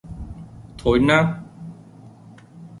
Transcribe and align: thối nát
thối 0.77 0.99
nát 1.07 1.37